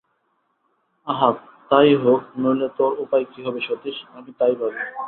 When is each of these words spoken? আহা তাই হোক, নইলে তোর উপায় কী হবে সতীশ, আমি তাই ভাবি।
আহা 1.07 1.29
তাই 1.71 1.89
হোক, 1.95 2.21
নইলে 2.37 2.67
তোর 2.77 2.91
উপায় 2.99 3.25
কী 3.25 3.39
হবে 3.45 3.59
সতীশ, 3.61 3.97
আমি 4.13 4.31
তাই 4.39 4.53
ভাবি। 4.55 4.79